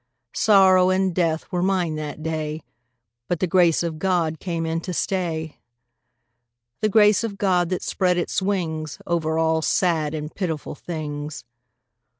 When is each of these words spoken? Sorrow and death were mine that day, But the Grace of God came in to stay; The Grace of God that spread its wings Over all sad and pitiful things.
Sorrow 0.33 0.89
and 0.89 1.13
death 1.13 1.45
were 1.51 1.61
mine 1.61 1.93
that 1.93 2.23
day, 2.23 2.61
But 3.27 3.39
the 3.39 3.45
Grace 3.45 3.83
of 3.83 3.99
God 3.99 4.39
came 4.39 4.65
in 4.65 4.81
to 4.81 4.95
stay; 4.95 5.59
The 6.79 6.89
Grace 6.89 7.23
of 7.23 7.37
God 7.37 7.69
that 7.69 7.83
spread 7.83 8.17
its 8.17 8.41
wings 8.41 8.97
Over 9.05 9.37
all 9.37 9.61
sad 9.61 10.15
and 10.15 10.33
pitiful 10.33 10.73
things. 10.73 11.43